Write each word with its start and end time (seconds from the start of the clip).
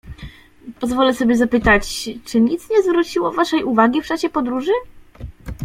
"Pozwolę 0.79 1.13
sobie 1.13 1.35
zapytać, 1.35 2.09
czy 2.25 2.41
nic 2.41 2.69
nie 2.69 2.81
zwróciło 2.83 3.31
waszej 3.31 3.63
uwagi 3.63 4.01
w 4.01 4.05
czasie 4.05 4.29
podróży?" 4.29 4.71